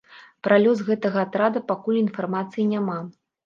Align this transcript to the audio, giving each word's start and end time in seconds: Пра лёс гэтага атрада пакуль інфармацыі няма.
Пра 0.47 0.57
лёс 0.63 0.79
гэтага 0.87 1.19
атрада 1.27 1.63
пакуль 1.69 2.03
інфармацыі 2.05 2.69
няма. 2.75 3.01